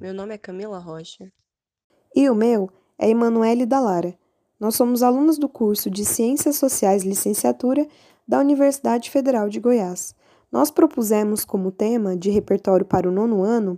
[0.00, 1.32] Meu nome é Camila Rocha.
[2.14, 4.16] E o meu é Emanuele Dallara.
[4.60, 7.84] Nós somos alunos do curso de Ciências Sociais Licenciatura
[8.26, 10.14] da Universidade Federal de Goiás.
[10.52, 13.76] Nós propusemos como tema de repertório para o nono ano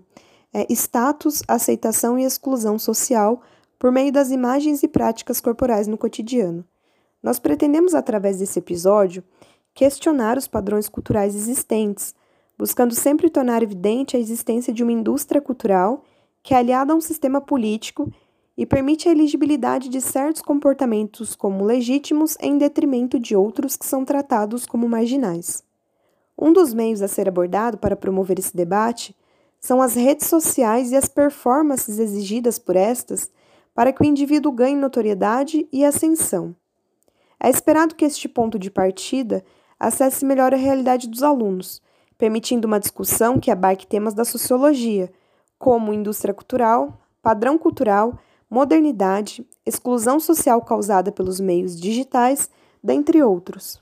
[0.52, 3.40] é, status, aceitação e exclusão social
[3.78, 6.62] por meio das imagens e práticas corporais no cotidiano.
[7.22, 9.24] Nós pretendemos, através desse episódio,
[9.72, 12.14] questionar os padrões culturais existentes,
[12.58, 16.04] buscando sempre tornar evidente a existência de uma indústria cultural
[16.42, 18.12] que é aliada a um sistema político
[18.56, 24.04] e permite a elegibilidade de certos comportamentos como legítimos em detrimento de outros que são
[24.04, 25.62] tratados como marginais.
[26.38, 29.14] Um dos meios a ser abordado para promover esse debate
[29.60, 33.30] são as redes sociais e as performances exigidas por estas
[33.74, 36.54] para que o indivíduo ganhe notoriedade e ascensão.
[37.38, 39.44] É esperado que este ponto de partida
[39.78, 41.80] acesse melhor a realidade dos alunos,
[42.18, 45.10] permitindo uma discussão que abarque temas da sociologia,
[45.60, 52.50] como indústria cultural, padrão cultural, modernidade, exclusão social causada pelos meios digitais,
[52.82, 53.78] dentre outros.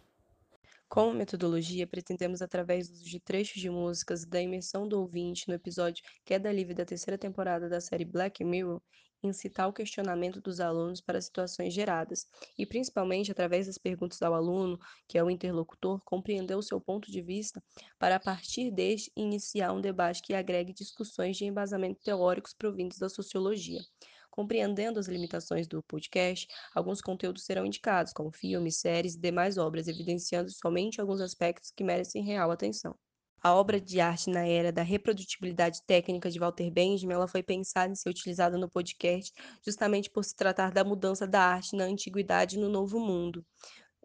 [0.88, 6.50] Como metodologia, pretendemos, através de trechos de músicas da imersão do ouvinte no episódio Queda
[6.50, 8.82] Livre da terceira temporada da série Black Mirror,
[9.22, 14.78] incitar o questionamento dos alunos para situações geradas e, principalmente, através das perguntas ao aluno,
[15.06, 17.62] que é o interlocutor, compreender o seu ponto de vista
[17.98, 23.08] para, a partir deste, iniciar um debate que agregue discussões de embasamento teóricos provindos da
[23.08, 23.80] sociologia.
[24.30, 29.88] Compreendendo as limitações do podcast, alguns conteúdos serão indicados, como filmes, séries e demais obras,
[29.88, 32.96] evidenciando somente alguns aspectos que merecem real atenção.
[33.42, 37.92] A obra de arte na era da reprodutibilidade técnica de Walter Benjamin ela foi pensada
[37.92, 39.32] em ser utilizada no podcast
[39.64, 43.44] justamente por se tratar da mudança da arte na antiguidade e no Novo Mundo.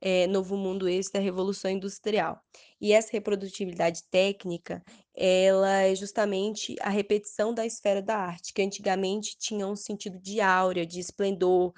[0.05, 2.37] É, novo mundo esse da Revolução Industrial.
[2.81, 4.83] E essa reprodutibilidade técnica,
[5.15, 10.41] ela é justamente a repetição da esfera da arte, que antigamente tinha um sentido de
[10.41, 11.73] áurea, de esplendor,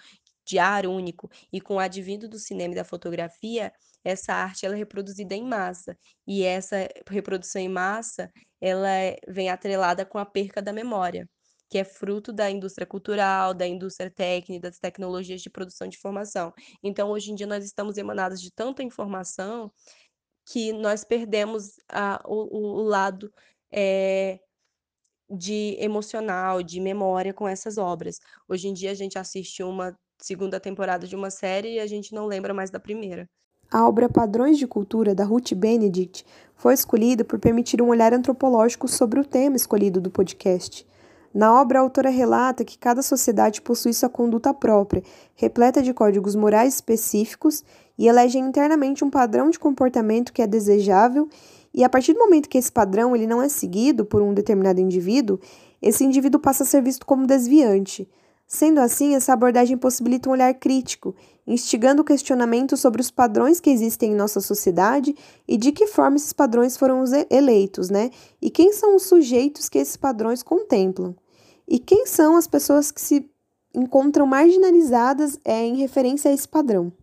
[0.45, 3.73] de ar único, e com o advindo do cinema e da fotografia,
[4.03, 5.97] essa arte ela é reproduzida em massa,
[6.28, 11.28] e essa reprodução em massa, ela é, vem atrelada com a perca da memória,
[11.69, 16.53] que é fruto da indústria cultural, da indústria técnica, das tecnologias de produção de informação.
[16.84, 19.72] Então, hoje em dia, nós estamos emanados de tanta informação
[20.45, 23.34] que nós perdemos a, o, o, lado
[23.72, 24.39] é,
[25.29, 28.19] de emocional, de memória com essas obras.
[28.47, 32.13] Hoje em dia, a gente assiste uma segunda temporada de uma série e a gente
[32.13, 33.27] não lembra mais da primeira.
[33.71, 38.87] A obra Padrões de Cultura, da Ruth Benedict, foi escolhida por permitir um olhar antropológico
[38.87, 40.85] sobre o tema escolhido do podcast.
[41.33, 45.03] Na obra, a autora relata que cada sociedade possui sua conduta própria,
[45.35, 47.63] repleta de códigos morais específicos
[47.97, 51.27] e elege internamente um padrão de comportamento que é desejável,
[51.73, 54.79] e a partir do momento que esse padrão ele não é seguido por um determinado
[54.79, 55.37] indivíduo,
[55.81, 58.09] esse indivíduo passa a ser visto como desviante.
[58.47, 61.16] Sendo assim, essa abordagem possibilita um olhar crítico,
[61.47, 65.16] instigando o questionamento sobre os padrões que existem em nossa sociedade
[65.47, 68.11] e de que forma esses padrões foram eleitos, né?
[68.41, 71.16] E quem são os sujeitos que esses padrões contemplam?
[71.67, 73.28] E quem são as pessoas que se
[73.73, 76.94] encontram marginalizadas é, em referência a esse padrão?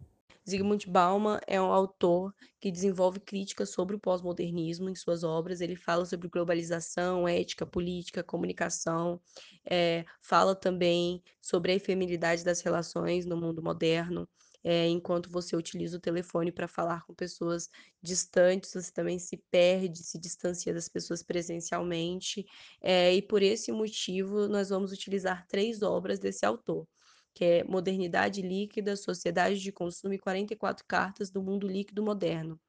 [0.49, 5.61] Zygmunt Bauman é um autor que desenvolve críticas sobre o pós-modernismo em suas obras.
[5.61, 9.21] Ele fala sobre globalização, ética, política, comunicação,
[9.65, 14.29] é, fala também sobre a efemeridade das relações no mundo moderno.
[14.65, 17.69] É, enquanto você utiliza o telefone para falar com pessoas
[18.01, 22.45] distantes, você também se perde, se distancia das pessoas presencialmente.
[22.81, 26.87] É, e por esse motivo, nós vamos utilizar três obras desse autor
[27.35, 32.61] que é Modernidade Líquida, Sociedade de Consumo e 44 Cartas do Mundo Líquido Moderno.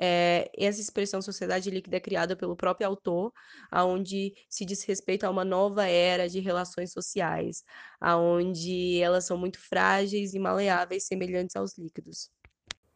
[0.00, 3.32] É, essa expressão sociedade líquida é criada pelo próprio autor,
[3.68, 7.64] aonde se diz respeito a uma nova era de relações sociais,
[8.00, 12.30] aonde elas são muito frágeis e maleáveis, semelhantes aos líquidos.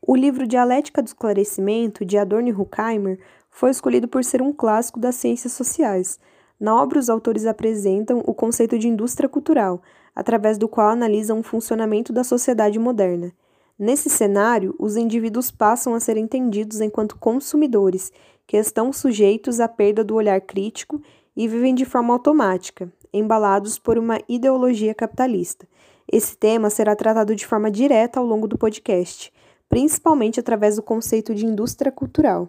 [0.01, 3.19] O livro Dialética do Esclarecimento, de Adorno e Horkheimer,
[3.51, 6.21] foi escolhido por ser um clássico das ciências sociais.
[6.62, 9.82] Na obra, os autores apresentam o conceito de indústria cultural,
[10.14, 13.32] através do qual analisam o funcionamento da sociedade moderna.
[13.76, 18.12] Nesse cenário, os indivíduos passam a ser entendidos enquanto consumidores,
[18.47, 21.03] que estão sujeitos à perda do olhar crítico
[21.37, 25.67] e vivem de forma automática, embalados por uma ideologia capitalista.
[26.06, 29.32] Esse tema será tratado de forma direta ao longo do podcast,
[29.69, 32.49] principalmente através do conceito de indústria cultural.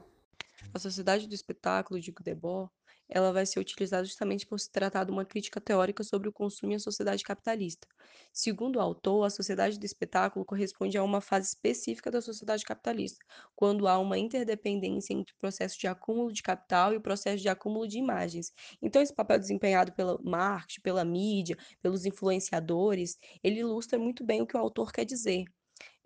[0.72, 2.70] A Sociedade do Espetáculo de Debord
[3.10, 6.72] ela vai ser utilizada justamente por se tratar de uma crítica teórica sobre o consumo
[6.74, 7.88] e a sociedade capitalista.
[8.32, 13.24] Segundo o autor, a sociedade do espetáculo corresponde a uma fase específica da sociedade capitalista,
[13.56, 17.50] quando há uma interdependência entre o processo de acúmulo de capital e o processo de
[17.50, 18.52] acúmulo de imagens.
[18.82, 24.48] Então, esse papel desempenhado pela marketing, pela mídia, pelos influenciadores, ele ilustra muito bem o
[24.48, 25.46] que o autor quer dizer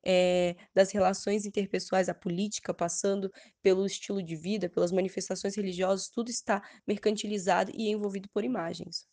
[0.03, 6.29] é, das relações interpessoais à política, passando pelo estilo de vida, pelas manifestações religiosas, tudo
[6.29, 9.05] está mercantilizado e envolvido por imagens.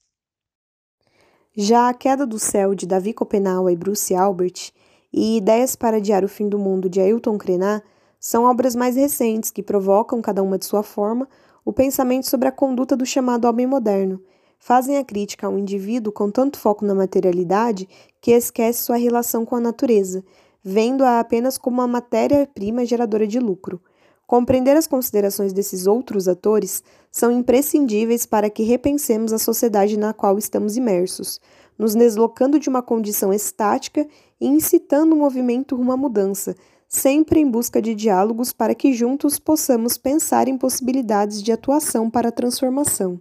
[1.56, 4.72] Já A Queda do Céu, de Davi Copenaua e Bruce Albert,
[5.12, 7.86] e Ideias para Adiar o Fim do Mundo, de Ailton Krenak,
[8.18, 11.28] são obras mais recentes que provocam, cada uma de sua forma,
[11.64, 14.20] o pensamento sobre a conduta do chamado homem moderno.
[14.58, 17.88] Fazem a crítica ao indivíduo com tanto foco na materialidade
[18.20, 20.24] que esquece sua relação com a natureza,
[20.64, 23.80] vendo-a apenas como uma matéria-prima geradora de lucro.
[24.26, 26.82] Compreender as considerações desses outros atores
[27.12, 31.38] são imprescindíveis para que repensemos a sociedade na qual estamos imersos,
[31.78, 34.06] nos deslocando de uma condição estática
[34.40, 36.56] e incitando o um movimento rumo à mudança,
[36.88, 42.30] sempre em busca de diálogos para que juntos possamos pensar em possibilidades de atuação para
[42.30, 43.20] a transformação.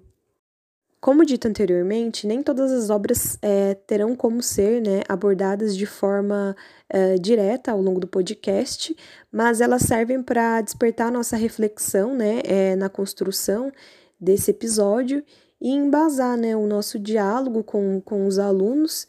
[1.04, 6.56] Como dito anteriormente, nem todas as obras é, terão como ser né, abordadas de forma
[6.88, 8.96] é, direta ao longo do podcast,
[9.30, 13.70] mas elas servem para despertar nossa reflexão né, é, na construção
[14.18, 15.22] desse episódio
[15.60, 19.06] e embasar né, o nosso diálogo com, com os alunos.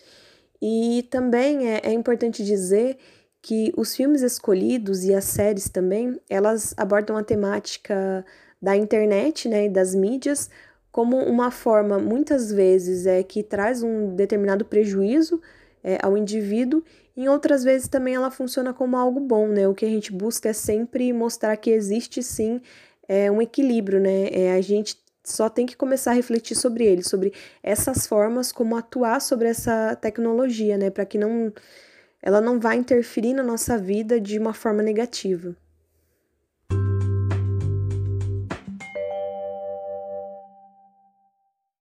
[0.60, 2.98] E também é, é importante dizer
[3.40, 8.26] que os filmes escolhidos e as séries também, elas abordam a temática
[8.60, 10.50] da internet né, e das mídias
[10.94, 15.42] como uma forma, muitas vezes, é que traz um determinado prejuízo
[15.82, 16.84] é, ao indivíduo,
[17.16, 19.66] em outras vezes também ela funciona como algo bom, né?
[19.66, 22.60] O que a gente busca é sempre mostrar que existe sim
[23.08, 24.28] é, um equilíbrio, né?
[24.30, 28.76] É, a gente só tem que começar a refletir sobre ele, sobre essas formas como
[28.76, 30.90] atuar sobre essa tecnologia, né?
[30.90, 31.52] Para que não
[32.22, 35.56] ela não vá interferir na nossa vida de uma forma negativa.